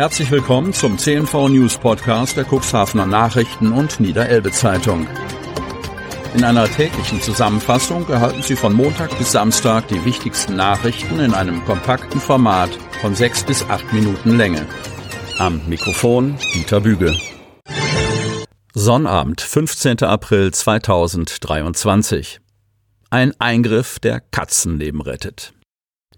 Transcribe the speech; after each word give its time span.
Herzlich 0.00 0.30
willkommen 0.30 0.72
zum 0.72 0.96
CNV 0.96 1.50
News 1.50 1.76
Podcast 1.76 2.34
der 2.34 2.46
Cuxhavener 2.46 3.04
Nachrichten 3.04 3.70
und 3.70 4.00
Niederelbe 4.00 4.50
Zeitung. 4.50 5.06
In 6.34 6.42
einer 6.42 6.64
täglichen 6.70 7.20
Zusammenfassung 7.20 8.08
erhalten 8.08 8.40
Sie 8.40 8.56
von 8.56 8.72
Montag 8.72 9.18
bis 9.18 9.32
Samstag 9.32 9.88
die 9.88 10.02
wichtigsten 10.06 10.56
Nachrichten 10.56 11.20
in 11.20 11.34
einem 11.34 11.62
kompakten 11.66 12.18
Format 12.18 12.70
von 13.02 13.14
sechs 13.14 13.44
bis 13.44 13.62
acht 13.68 13.92
Minuten 13.92 14.38
Länge. 14.38 14.64
Am 15.36 15.60
Mikrofon 15.68 16.38
Dieter 16.54 16.80
Büge. 16.80 17.14
Sonnabend, 18.72 19.42
15. 19.42 20.02
April 20.04 20.50
2023. 20.50 22.40
Ein 23.10 23.38
Eingriff, 23.38 23.98
der 23.98 24.20
Katzenleben 24.20 25.02
rettet. 25.02 25.52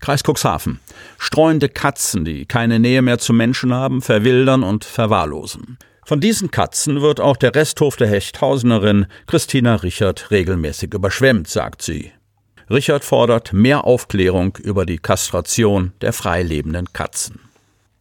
Kreis 0.02 0.22
Cuxhaven. 0.22 0.80
Streuende 1.16 1.68
Katzen, 1.68 2.24
die 2.24 2.44
keine 2.44 2.78
Nähe 2.80 3.00
mehr 3.02 3.18
zu 3.18 3.32
Menschen 3.32 3.72
haben, 3.72 4.02
verwildern 4.02 4.64
und 4.64 4.84
verwahrlosen. 4.84 5.78
Von 6.04 6.20
diesen 6.20 6.50
Katzen 6.50 7.00
wird 7.00 7.20
auch 7.20 7.36
der 7.36 7.54
Resthof 7.54 7.94
der 7.94 8.08
Hechthausenerin 8.08 9.06
Christina 9.28 9.76
Richard 9.76 10.32
regelmäßig 10.32 10.92
überschwemmt, 10.92 11.46
sagt 11.46 11.82
sie. 11.82 12.10
Richard 12.68 13.04
fordert 13.04 13.52
mehr 13.52 13.84
Aufklärung 13.84 14.58
über 14.60 14.84
die 14.86 14.98
Kastration 14.98 15.92
der 16.00 16.12
freilebenden 16.12 16.92
Katzen. 16.92 17.40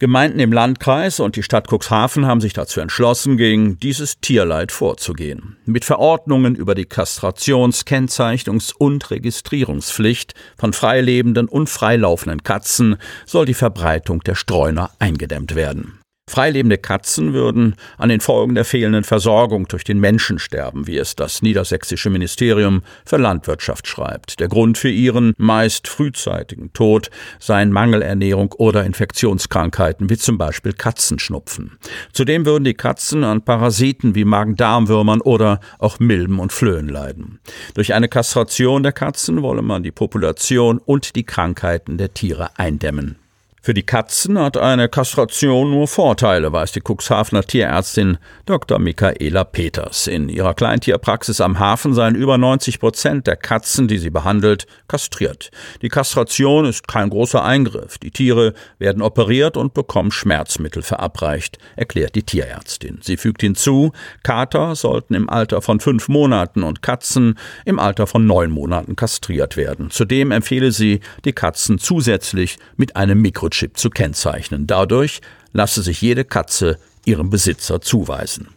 Gemeinden 0.01 0.39
im 0.39 0.51
Landkreis 0.51 1.19
und 1.19 1.35
die 1.35 1.43
Stadt 1.43 1.67
Cuxhaven 1.71 2.25
haben 2.25 2.41
sich 2.41 2.53
dazu 2.53 2.79
entschlossen, 2.79 3.37
gegen 3.37 3.77
dieses 3.77 4.19
Tierleid 4.19 4.71
vorzugehen. 4.71 5.57
Mit 5.67 5.85
Verordnungen 5.85 6.55
über 6.55 6.73
die 6.73 6.87
Kastrations-, 6.87 7.85
Kennzeichnungs- 7.85 8.73
und 8.75 9.11
Registrierungspflicht 9.11 10.33
von 10.57 10.73
freilebenden 10.73 11.47
und 11.47 11.69
freilaufenden 11.69 12.41
Katzen 12.41 12.95
soll 13.27 13.45
die 13.45 13.53
Verbreitung 13.53 14.21
der 14.21 14.33
Streuner 14.33 14.89
eingedämmt 14.97 15.53
werden. 15.53 16.00
Freilebende 16.31 16.77
Katzen 16.77 17.33
würden 17.33 17.75
an 17.97 18.07
den 18.07 18.21
Folgen 18.21 18.55
der 18.55 18.63
fehlenden 18.63 19.03
Versorgung 19.03 19.67
durch 19.67 19.83
den 19.83 19.99
Menschen 19.99 20.39
sterben, 20.39 20.87
wie 20.87 20.97
es 20.97 21.17
das 21.17 21.41
niedersächsische 21.41 22.09
Ministerium 22.09 22.83
für 23.05 23.17
Landwirtschaft 23.17 23.85
schreibt. 23.85 24.39
Der 24.39 24.47
Grund 24.47 24.77
für 24.77 24.89
ihren 24.89 25.33
meist 25.37 25.89
frühzeitigen 25.89 26.71
Tod 26.71 27.11
seien 27.37 27.73
Mangelernährung 27.73 28.53
oder 28.53 28.85
Infektionskrankheiten, 28.85 30.09
wie 30.09 30.15
zum 30.15 30.37
Beispiel 30.37 30.71
Katzenschnupfen. 30.71 31.77
Zudem 32.13 32.45
würden 32.45 32.63
die 32.63 32.75
Katzen 32.75 33.25
an 33.25 33.41
Parasiten 33.41 34.15
wie 34.15 34.23
Magen-Darm-Würmern 34.23 35.19
oder 35.19 35.59
auch 35.79 35.99
Milben 35.99 36.39
und 36.39 36.53
Flöhen 36.53 36.87
leiden. 36.87 37.41
Durch 37.73 37.93
eine 37.93 38.07
Kastration 38.07 38.83
der 38.83 38.93
Katzen 38.93 39.41
wolle 39.41 39.63
man 39.63 39.83
die 39.83 39.91
Population 39.91 40.77
und 40.77 41.17
die 41.17 41.25
Krankheiten 41.25 41.97
der 41.97 42.13
Tiere 42.13 42.57
eindämmen. 42.57 43.20
Für 43.63 43.75
die 43.75 43.83
Katzen 43.83 44.39
hat 44.39 44.57
eine 44.57 44.89
Kastration 44.89 45.69
nur 45.69 45.87
Vorteile, 45.87 46.51
weiß 46.51 46.71
die 46.71 46.81
Cuxhavener 46.81 47.43
Tierärztin 47.43 48.17
Dr. 48.47 48.79
Michaela 48.79 49.43
Peters. 49.43 50.07
In 50.07 50.29
ihrer 50.29 50.55
Kleintierpraxis 50.55 51.41
am 51.41 51.59
Hafen 51.59 51.93
seien 51.93 52.15
über 52.15 52.39
90 52.39 52.79
Prozent 52.79 53.27
der 53.27 53.35
Katzen, 53.35 53.87
die 53.87 53.99
sie 53.99 54.09
behandelt, 54.09 54.65
kastriert. 54.87 55.51
Die 55.83 55.89
Kastration 55.89 56.65
ist 56.65 56.87
kein 56.87 57.11
großer 57.11 57.43
Eingriff. 57.43 57.99
Die 57.99 58.09
Tiere 58.09 58.55
werden 58.79 59.03
operiert 59.03 59.57
und 59.57 59.75
bekommen 59.75 60.09
Schmerzmittel 60.09 60.81
verabreicht, 60.81 61.59
erklärt 61.75 62.15
die 62.15 62.23
Tierärztin. 62.23 62.97
Sie 63.03 63.15
fügt 63.15 63.41
hinzu, 63.41 63.91
Kater 64.23 64.73
sollten 64.73 65.13
im 65.13 65.29
Alter 65.29 65.61
von 65.61 65.79
fünf 65.79 66.07
Monaten 66.07 66.63
und 66.63 66.81
Katzen 66.81 67.37
im 67.65 67.77
Alter 67.77 68.07
von 68.07 68.25
neun 68.25 68.49
Monaten 68.49 68.95
kastriert 68.95 69.55
werden. 69.55 69.91
Zudem 69.91 70.31
empfehle 70.31 70.71
sie, 70.71 71.01
die 71.25 71.33
Katzen 71.33 71.77
zusätzlich 71.77 72.57
mit 72.75 72.95
einem 72.95 73.21
Mikro 73.21 73.50
Mikrochip 73.51 73.77
zu 73.77 73.89
kennzeichnen. 73.89 74.65
Dadurch 74.65 75.21
lasse 75.51 75.81
sich 75.81 76.01
jede 76.01 76.23
Katze 76.23 76.77
ihrem 77.05 77.29
Besitzer 77.29 77.81
zuweisen. 77.81 78.47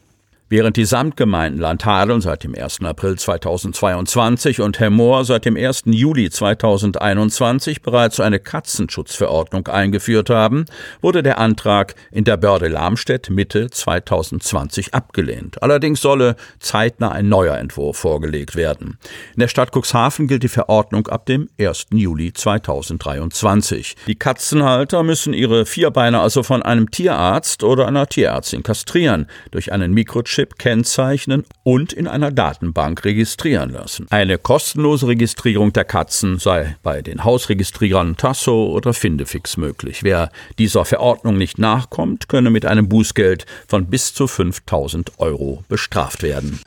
Während 0.56 0.76
die 0.76 0.84
Samtgemeinden 0.84 1.60
Landhadeln 1.60 2.20
seit 2.20 2.44
dem 2.44 2.54
1. 2.54 2.82
April 2.84 3.18
2022 3.18 4.60
und 4.60 4.78
Hemmoor 4.78 5.24
seit 5.24 5.46
dem 5.46 5.56
1. 5.56 5.82
Juli 5.86 6.30
2021 6.30 7.82
bereits 7.82 8.20
eine 8.20 8.38
Katzenschutzverordnung 8.38 9.66
eingeführt 9.66 10.30
haben, 10.30 10.66
wurde 11.00 11.24
der 11.24 11.38
Antrag 11.38 11.96
in 12.12 12.22
der 12.22 12.36
Börde 12.36 12.68
Lamstedt 12.68 13.30
Mitte 13.30 13.68
2020 13.68 14.94
abgelehnt. 14.94 15.60
Allerdings 15.60 16.00
solle 16.00 16.36
zeitnah 16.60 17.10
ein 17.10 17.28
neuer 17.28 17.58
Entwurf 17.58 17.96
vorgelegt 17.96 18.54
werden. 18.54 19.00
In 19.34 19.40
der 19.40 19.48
Stadt 19.48 19.72
Cuxhaven 19.74 20.28
gilt 20.28 20.44
die 20.44 20.48
Verordnung 20.48 21.08
ab 21.08 21.26
dem 21.26 21.48
1. 21.58 21.86
Juli 21.92 22.32
2023. 22.32 23.96
Die 24.06 24.14
Katzenhalter 24.14 25.02
müssen 25.02 25.34
ihre 25.34 25.66
Vierbeiner 25.66 26.20
also 26.20 26.44
von 26.44 26.62
einem 26.62 26.92
Tierarzt 26.92 27.64
oder 27.64 27.88
einer 27.88 28.06
Tierärztin 28.06 28.62
kastrieren. 28.62 29.26
Durch 29.50 29.72
einen 29.72 29.92
Mikrochip 29.92 30.43
Chip 30.44 30.58
kennzeichnen 30.58 31.44
und 31.62 31.92
in 31.94 32.06
einer 32.06 32.30
Datenbank 32.30 33.04
registrieren 33.04 33.70
lassen. 33.70 34.06
Eine 34.10 34.36
kostenlose 34.36 35.08
Registrierung 35.08 35.72
der 35.72 35.84
Katzen 35.84 36.38
sei 36.38 36.76
bei 36.82 37.00
den 37.00 37.24
Hausregistrierern 37.24 38.16
Tasso 38.16 38.66
oder 38.66 38.92
Findefix 38.92 39.56
möglich. 39.56 40.02
Wer 40.02 40.30
dieser 40.58 40.84
Verordnung 40.84 41.38
nicht 41.38 41.58
nachkommt, 41.58 42.28
könne 42.28 42.50
mit 42.50 42.66
einem 42.66 42.88
Bußgeld 42.88 43.46
von 43.66 43.86
bis 43.86 44.12
zu 44.12 44.26
5000 44.26 45.18
Euro 45.18 45.64
bestraft 45.68 46.22
werden. 46.22 46.60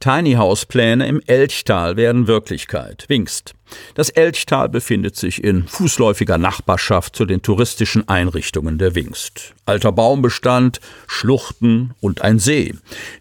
Tiny 0.00 0.34
House 0.34 0.64
Pläne 0.64 1.08
im 1.08 1.20
Elchtal 1.26 1.96
werden 1.96 2.28
Wirklichkeit. 2.28 3.04
Wingst. 3.08 3.54
Das 3.94 4.10
Elchtal 4.10 4.68
befindet 4.68 5.16
sich 5.16 5.42
in 5.42 5.66
fußläufiger 5.66 6.38
Nachbarschaft 6.38 7.16
zu 7.16 7.24
den 7.24 7.42
touristischen 7.42 8.08
Einrichtungen 8.08 8.78
der 8.78 8.94
Wingst. 8.94 9.54
Alter 9.66 9.90
Baumbestand, 9.92 10.80
Schluchten 11.06 11.94
und 12.00 12.22
ein 12.22 12.38
See. 12.38 12.74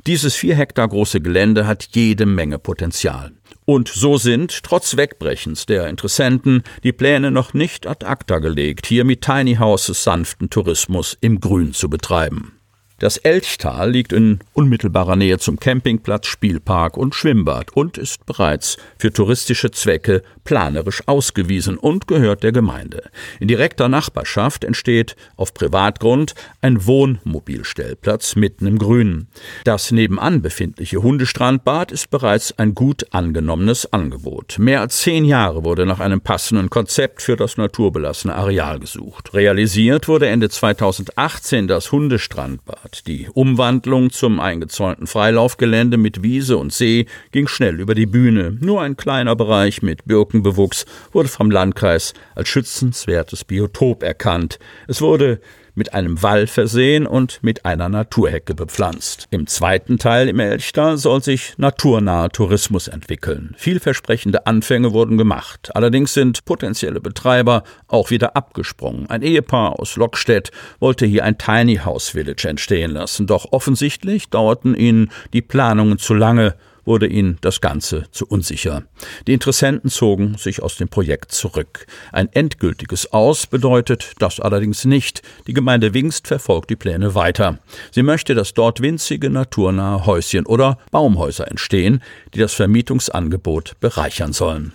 Dieses 0.06 0.36
vier 0.36 0.56
Hektar 0.56 0.88
große 0.88 1.20
Gelände 1.20 1.66
hat 1.66 1.90
jede 1.92 2.26
Menge 2.26 2.60
Potenzial. 2.60 3.32
Und 3.66 3.90
so 3.90 4.18
sind, 4.18 4.64
trotz 4.64 4.96
Wegbrechens 4.96 5.66
der 5.66 5.88
Interessenten, 5.88 6.64
die 6.84 6.94
Pläne 6.94 7.32
noch 7.32 7.54
nicht 7.54 7.88
ad 7.88 8.06
acta 8.06 8.40
gelegt, 8.40 8.86
hier 8.86 9.04
mit 9.04 9.22
Tiny 9.22 9.56
Houses 9.56 10.04
sanften 10.04 10.50
Tourismus 10.50 11.18
im 11.20 11.42
Grün 11.42 11.74
zu 11.74 11.90
betreiben. 11.90 12.57
Das 13.00 13.18
Elchtal 13.18 13.92
liegt 13.92 14.12
in 14.12 14.40
unmittelbarer 14.54 15.16
Nähe 15.16 15.38
zum 15.38 15.60
Campingplatz, 15.60 16.26
Spielpark 16.26 16.98
und 16.98 17.14
Schwimmbad 17.14 17.78
und 17.78 18.00
ist 18.00 18.26
bereits 18.26 18.78
für 18.98 19.14
touristische 19.14 19.70
Zwecke 19.70 20.24
planerisch 20.46 21.04
ausgewiesen 21.06 21.78
und 21.78 22.08
gehört 22.08 22.42
der 22.42 22.52
Gemeinde. 22.52 23.04
In 23.40 23.48
direkter 23.48 23.88
Nachbarschaft 23.88 24.64
entsteht 24.64 25.16
auf 25.36 25.54
Privatgrund 25.54 26.34
ein 26.62 26.88
Wohnmobilstellplatz 26.88 28.36
mitten 28.36 28.66
im 28.66 28.80
Grünen. 28.80 29.28
Das 29.64 29.92
nebenan 29.92 30.42
befindliche 30.42 31.04
Hundestrandbad 31.04 31.92
ist 31.92 32.10
bereits 32.10 32.58
ein 32.58 32.74
gut 32.74 33.06
angenommenes 33.12 33.94
Angebot. 33.94 34.58
Mehr 34.58 34.82
als 34.82 35.02
zehn 35.02 35.24
Jahre 35.24 35.64
wurde 35.64 35.86
nach 35.86 36.00
einem 36.00 36.22
passenden 36.22 36.72
Konzept 36.72 37.22
für 37.22 37.36
das 37.36 37.58
naturbelassene 37.58 38.34
Areal 38.34 38.80
gesucht. 38.80 39.36
Realisiert 39.36 40.08
wurde 40.08 40.28
Ende 40.30 40.50
2018 40.50 41.68
das 41.68 41.92
Hundestrandbad. 41.92 42.87
Die 43.08 43.28
Umwandlung 43.34 44.12
zum 44.12 44.40
eingezäunten 44.40 45.08
Freilaufgelände 45.08 45.98
mit 45.98 46.24
Wiese 46.24 46.58
und 46.58 46.74
See 46.74 47.06
ging 47.32 47.48
schnell 47.48 47.80
über 47.80 47.96
die 47.96 48.06
Bühne. 48.06 48.58
Nur 48.60 48.82
ein 48.82 48.98
kleiner 48.98 49.36
Bereich 49.36 49.82
mit 49.82 50.06
Birkenbewuchs 50.06 50.86
wurde 51.12 51.30
vom 51.30 51.52
Landkreis 51.52 52.14
als 52.36 52.50
schützenswertes 52.50 53.44
Biotop 53.44 54.04
erkannt. 54.04 54.60
Es 54.88 55.02
wurde 55.02 55.42
mit 55.78 55.94
einem 55.94 56.22
Wall 56.24 56.48
versehen 56.48 57.08
und 57.08 57.40
mit 57.44 57.66
einer 57.66 57.88
Naturhecke 57.88 58.56
bepflanzt. 58.56 59.28
Im 59.30 59.48
zweiten 59.48 59.98
Teil 59.98 60.28
im 60.28 60.40
Elchtal 60.40 60.98
soll 60.98 61.24
sich 61.24 61.54
naturnaher 61.58 62.30
Tourismus 62.30 62.88
entwickeln. 62.88 63.56
Vielversprechende 63.58 64.48
Anfänge 64.48 64.92
wurden 64.92 65.18
gemacht. 65.18 65.70
Allerdings 65.76 66.14
sind 66.14 66.44
potenzielle 66.46 67.00
Betreiber 67.00 67.64
auch 67.88 68.10
wieder 68.10 68.36
abgesprungen. 68.36 69.10
Ein 69.10 69.22
Ehepaar 69.22 69.80
aus 69.80 69.96
Lockstedt 69.96 70.52
wollte 70.80 71.06
hier 71.06 71.24
ein 71.24 71.38
Tiny 71.38 71.78
House 71.78 72.10
Village 72.10 72.48
entstehen 72.48 72.92
lassen, 72.92 73.28
doch 73.28 73.52
offensichtlich 73.52 74.30
dauerten 74.30 74.76
ihnen 74.76 75.12
die 75.34 75.42
Planungen 75.42 76.00
zu 76.00 76.16
lange 76.16 76.56
wurde 76.88 77.06
ihnen 77.06 77.38
das 77.42 77.62
Ganze 77.62 78.06
zu 78.12 78.26
unsicher. 78.26 78.84
Die 79.28 79.34
Interessenten 79.34 79.92
zogen 79.92 80.38
sich 80.38 80.64
aus 80.64 80.78
dem 80.78 80.88
Projekt 80.88 81.32
zurück. 81.32 81.86
Ein 82.12 82.30
endgültiges 82.34 83.14
Aus 83.14 83.46
bedeutet 83.46 84.14
das 84.18 84.40
allerdings 84.40 84.86
nicht. 84.86 85.22
Die 85.46 85.54
Gemeinde 85.54 85.94
Wingst 85.94 86.28
verfolgt 86.28 86.70
die 86.72 86.76
Pläne 86.76 87.14
weiter. 87.14 87.60
Sie 87.92 88.04
möchte, 88.04 88.34
dass 88.34 88.54
dort 88.54 88.82
winzige 88.82 89.30
naturnahe 89.30 90.06
Häuschen 90.06 90.46
oder 90.46 90.80
Baumhäuser 90.90 91.48
entstehen, 91.50 92.02
die 92.34 92.40
das 92.40 92.54
Vermietungsangebot 92.54 93.80
bereichern 93.80 94.34
sollen. 94.34 94.74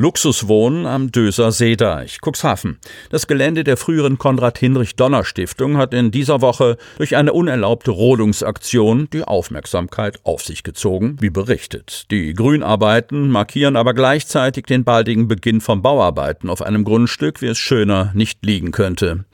Luxuswohnen 0.00 0.86
am 0.86 1.10
Döser 1.10 1.50
Seedeich, 1.50 2.20
Cuxhaven. 2.24 2.78
Das 3.10 3.26
Gelände 3.26 3.64
der 3.64 3.76
früheren 3.76 4.16
Konrad-Hinrich-Donner-Stiftung 4.16 5.76
hat 5.76 5.92
in 5.92 6.12
dieser 6.12 6.40
Woche 6.40 6.76
durch 6.98 7.16
eine 7.16 7.32
unerlaubte 7.32 7.90
Rodungsaktion 7.90 9.08
die 9.12 9.24
Aufmerksamkeit 9.24 10.20
auf 10.22 10.44
sich 10.44 10.62
gezogen, 10.62 11.16
wie 11.18 11.30
berichtet. 11.30 12.12
Die 12.12 12.32
Grünarbeiten 12.32 13.28
markieren 13.28 13.74
aber 13.74 13.92
gleichzeitig 13.92 14.66
den 14.66 14.84
baldigen 14.84 15.26
Beginn 15.26 15.60
von 15.60 15.82
Bauarbeiten 15.82 16.48
auf 16.48 16.62
einem 16.62 16.84
Grundstück, 16.84 17.42
wie 17.42 17.48
es 17.48 17.58
schöner 17.58 18.12
nicht 18.14 18.46
liegen 18.46 18.70
könnte. 18.70 19.24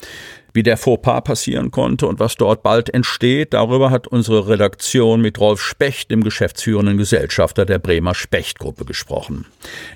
Wie 0.57 0.63
der 0.63 0.77
Fauxpas 0.77 1.23
passieren 1.23 1.73
konnte 1.73 2.07
und 2.07 2.21
was 2.21 2.37
dort 2.37 2.63
bald 2.63 2.89
entsteht, 2.95 3.55
darüber 3.55 3.91
hat 3.91 4.07
unsere 4.07 4.47
Redaktion 4.47 5.21
mit 5.21 5.41
Rolf 5.41 5.61
Specht, 5.61 6.13
dem 6.13 6.23
geschäftsführenden 6.23 6.97
Gesellschafter 6.97 7.65
der 7.65 7.81
Bremer 7.81 8.15
Specht-Gruppe, 8.15 8.85
gesprochen. 8.85 9.47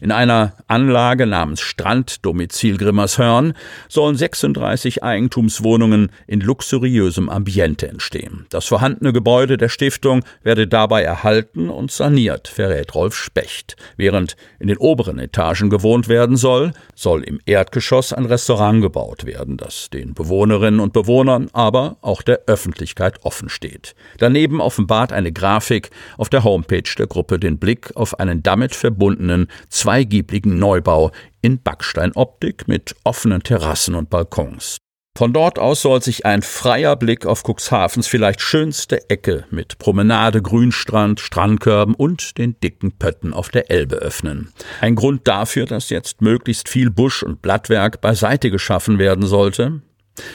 In 0.01 0.11
einer 0.11 0.55
Anlage 0.67 1.27
namens 1.27 1.61
Stranddomizil 1.61 2.77
Grimmershörn 2.77 3.55
sollen 3.89 4.17
36 4.17 5.05
Eigentumswohnungen 5.05 6.11
in 6.27 6.41
luxuriösem 6.41 7.29
Ambiente 7.29 7.87
entstehen. 7.87 8.47
Das 8.51 8.65
vorhandene 8.67 9.13
Gebäude 9.13 9.59
der 9.59 9.69
Stiftung 9.69 10.25
werde 10.43 10.67
dabei 10.67 11.05
erhalten 11.05 11.71
und 11.71 11.93
saniert, 11.93 12.49
verrät 12.49 12.97
Rolf 12.97 13.15
Specht. 13.15 13.77
Während 13.97 14.37
in 14.59 14.67
den 14.67 14.79
oberen 14.79 15.21
Etagen 15.21 15.71
gewohnt 15.71 16.09
werden 16.09 16.37
soll, 16.37 16.73
soll 16.97 17.23
im 17.23 17.39
Erdgeschoss 17.47 18.13
ein 18.13 18.25
Restaurant 18.25 18.83
gebaut 18.83 19.25
werden, 19.25 19.57
das 19.57 19.89
den 19.91 20.15
Bewohnerinnen 20.49 20.81
und 20.81 20.95
Bewohnern, 20.95 21.51
aber 21.53 21.99
auch 22.01 22.23
der 22.23 22.45
Öffentlichkeit 22.47 23.23
offen 23.23 23.51
steht. 23.51 23.95
Daneben 24.17 24.61
offenbart 24.63 25.13
eine 25.13 25.31
Grafik 25.31 25.91
auf 26.17 26.31
der 26.31 26.43
Homepage 26.43 26.91
der 26.97 27.07
Gruppe 27.07 27.39
den 27.39 27.59
Blick 27.59 27.95
auf 27.95 28.19
einen 28.19 28.43
damit 28.43 28.75
verbundenen 28.75 29.49
zweigiebligen 29.69 30.59
Neubau 30.59 31.11
in 31.43 31.63
Backsteinoptik 31.63 32.67
mit 32.67 32.97
offenen 33.05 33.43
Terrassen 33.43 33.95
und 33.95 34.09
Balkons. 34.09 34.79
Von 35.19 35.33
dort 35.33 35.59
aus 35.59 35.83
soll 35.83 36.01
sich 36.01 36.25
ein 36.25 36.43
freier 36.43 36.95
Blick 36.95 37.27
auf 37.27 37.43
Cuxhavens 37.43 38.07
vielleicht 38.07 38.41
schönste 38.41 39.11
Ecke 39.11 39.45
mit 39.51 39.79
Promenade, 39.79 40.41
Grünstrand, 40.41 41.19
Strandkörben 41.19 41.95
und 41.95 42.39
den 42.39 42.59
dicken 42.61 42.93
Pötten 42.93 43.35
auf 43.35 43.49
der 43.49 43.71
Elbe 43.71 43.97
öffnen. 43.97 44.53
Ein 44.81 44.95
Grund 44.95 45.27
dafür, 45.27 45.67
dass 45.67 45.91
jetzt 45.91 46.23
möglichst 46.23 46.69
viel 46.69 46.91
Busch 46.91 47.25
und 47.25 47.43
Blattwerk 47.43 48.01
beiseite 48.01 48.51
geschaffen 48.51 49.01
werden 49.01 49.27
sollte, 49.27 49.83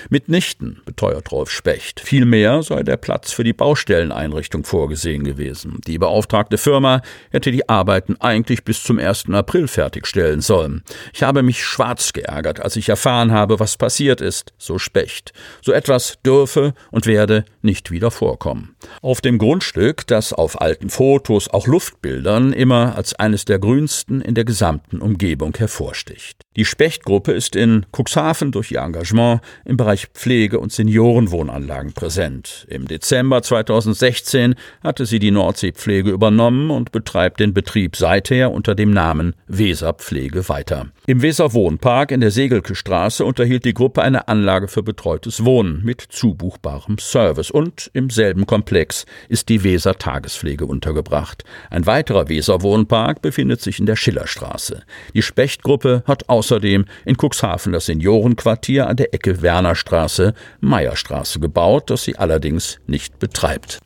Mitnichten, 0.10 0.82
beteuert 0.86 1.32
Rolf 1.32 1.50
Specht. 1.50 2.00
Vielmehr 2.00 2.64
sei 2.64 2.84
der 2.84 2.98
Platz 2.98 3.32
für 3.32 3.44
die 3.44 3.54
Baustelleneinrichtung 3.54 4.64
vorgesehen 4.64 5.24
gewesen. 5.24 5.80
Die 5.88 5.98
beauftragte 5.98 6.58
Firma 6.58 7.02
hätte 7.32 7.52
die 7.52 7.68
Arbeiten 7.70 8.16
eigentlich 8.20 8.64
bis 8.64 8.84
zum 8.84 9.00
1. 9.00 9.26
April 9.32 9.68
fertigstellen 9.68 10.42
sollen. 10.42 10.84
Ich 11.14 11.24
habe 11.24 11.44
mich 11.44 11.64
schwarz 11.64 12.14
geärgert, 12.14 12.60
als 12.60 12.76
ich 12.76 12.90
erfahren 12.90 13.32
habe, 13.32 13.60
was 13.60 13.78
passiert 13.78 14.22
ist, 14.22 14.54
so 14.58 14.78
Specht. 14.78 15.34
So 15.62 15.72
etwas 15.72 16.20
dürfe 16.26 16.74
und 16.92 17.06
werde 17.06 17.46
nicht 17.62 17.92
wieder 17.92 18.12
vorkommen. 18.12 18.76
Auf 19.02 19.22
dem 19.22 19.38
Grundstück, 19.38 20.06
das 20.08 20.34
auf 20.34 20.62
alten 20.62 20.90
Fotos, 20.90 21.50
auch 21.50 21.68
Luftbildern, 21.68 22.54
immer 22.54 22.96
als 22.96 23.14
eines 23.16 23.46
der 23.46 23.60
grünsten 23.60 24.22
in 24.22 24.36
der 24.36 24.46
gesamten 24.46 25.02
Umgebung 25.02 25.56
hervorsticht. 25.58 26.44
Die 26.56 26.66
Spechtgruppe 26.66 27.32
ist 27.32 27.56
in 27.56 27.86
Cuxhaven 27.92 28.52
durch 28.52 28.72
ihr 28.72 28.82
Engagement 28.82 29.42
im 29.66 29.73
Bereich 29.78 30.08
Pflege 30.14 30.60
und 30.60 30.72
Seniorenwohnanlagen 30.72 31.94
präsent. 31.94 32.66
Im 32.70 32.88
Dezember 32.88 33.42
2016 33.42 34.56
hatte 34.84 35.06
sie 35.06 35.20
die 35.20 35.32
Nordseepflege 35.32 36.12
übernommen 36.12 36.70
und 36.70 36.92
betreibt 36.92 37.40
den 37.40 37.54
Betrieb 37.54 37.96
seither 37.96 38.52
unter 38.52 38.76
dem 38.76 38.92
Namen 38.92 39.36
Weserpflege 39.48 40.50
weiter. 40.50 40.88
Im 41.06 41.22
Weserwohnpark 41.22 42.12
in 42.12 42.22
der 42.22 42.32
Segelke 42.32 42.76
Straße 42.76 43.26
unterhielt 43.26 43.66
die 43.66 43.74
Gruppe 43.74 44.02
eine 44.02 44.28
Anlage 44.28 44.68
für 44.68 44.84
betreutes 44.84 45.44
Wohnen 45.44 45.84
mit 45.84 46.02
zubuchbarem 46.02 46.98
Service 46.98 47.52
und 47.52 47.90
im 47.94 48.10
selben 48.10 48.46
Komplex 48.46 49.06
ist 49.30 49.50
die 49.50 49.64
Weser 49.64 49.98
Tagespflege 49.98 50.66
untergebracht. 50.66 51.44
Ein 51.70 51.86
weiterer 51.86 52.30
Weser 52.30 52.62
Wohnpark 52.62 53.22
befindet 53.22 53.62
sich 53.62 53.80
in 53.80 53.86
der 53.86 53.96
Schillerstraße. 53.96 54.84
Die 55.14 55.22
Spechtgruppe 55.22 56.04
hat 56.06 56.30
außerdem 56.30 56.86
in 57.06 57.18
Cuxhaven 57.18 57.74
das 57.74 57.88
Seniorenquartier 57.88 58.88
an 58.88 58.98
der 58.98 59.14
Ecke 59.14 59.42
Werner 59.42 59.63
Wernerstraße, 59.64 60.34
Meierstraße 60.60 61.40
gebaut, 61.40 61.90
das 61.90 62.04
sie 62.04 62.18
allerdings 62.18 62.80
nicht 62.86 63.20
betreibt. 63.20 63.80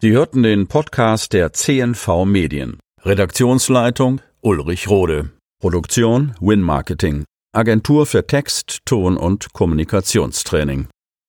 Sie 0.00 0.10
hörten 0.10 0.42
den 0.42 0.66
Podcast 0.66 1.32
der 1.32 1.52
CNV 1.52 2.24
Medien. 2.24 2.80
Redaktionsleitung 3.02 4.20
Ulrich 4.40 4.88
Rode. 4.88 5.30
Produktion 5.60 6.34
Win 6.40 6.62
Marketing. 6.62 7.24
Agentur 7.54 8.06
für 8.06 8.26
Text, 8.26 8.78
Ton 8.84 9.16
und 9.16 9.52
Kommunikationstraining. 9.52 10.88